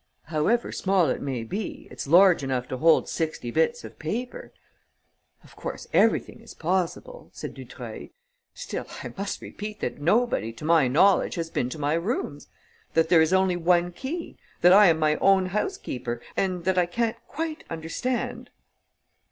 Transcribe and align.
"However 0.23 0.71
small 0.71 1.09
it 1.09 1.21
may 1.21 1.43
be, 1.43 1.87
it's 1.91 2.07
large 2.07 2.41
enough 2.43 2.67
to 2.69 2.77
hold 2.77 3.07
sixty 3.07 3.51
bits 3.51 3.83
of 3.83 3.99
paper." 3.99 4.51
"Of 5.43 5.55
course, 5.55 5.85
everything 5.93 6.39
is 6.41 6.55
possible," 6.55 7.29
said 7.33 7.53
Dutreuil. 7.53 8.07
"Still, 8.55 8.87
I 9.03 9.13
must 9.15 9.43
repeat 9.43 9.79
that 9.81 10.01
nobody, 10.01 10.53
to 10.53 10.65
my 10.65 10.87
knowledge, 10.87 11.35
has 11.35 11.51
been 11.51 11.69
to 11.69 11.77
my 11.77 11.93
rooms; 11.93 12.47
that 12.95 13.09
there 13.09 13.21
is 13.21 13.31
only 13.31 13.55
one 13.55 13.91
key; 13.91 14.37
that 14.61 14.73
I 14.73 14.87
am 14.87 14.97
my 14.97 15.17
own 15.17 15.45
housekeeper; 15.45 16.19
and 16.35 16.63
that 16.63 16.79
I 16.79 16.87
can't 16.87 17.17
quite 17.27 17.63
understand...." 17.69 18.49